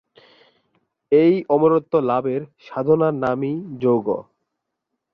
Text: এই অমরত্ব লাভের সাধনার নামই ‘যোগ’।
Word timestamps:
এই 1.11 1.33
অমরত্ব 1.49 1.93
লাভের 2.09 2.41
সাধনার 2.59 3.15
নামই 3.15 3.53
‘যোগ’। 3.81 4.07